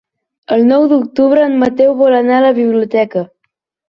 [0.55, 3.23] El nou d'octubre en Mateu vol anar a la biblioteca.